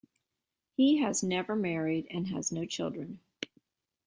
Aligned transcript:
He 0.73 0.97
has 0.97 1.21
never 1.21 1.55
married 1.55 2.07
and 2.09 2.25
has 2.29 2.51
no 2.51 2.65
children. 2.65 3.19